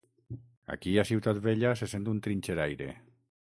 Aquí 0.75 0.91
a 0.95 1.03
Ciutat 1.11 1.43
Vella 1.45 1.75
se 1.83 1.91
sent 1.95 2.11
un 2.15 2.25
trinxeraire. 2.29 2.93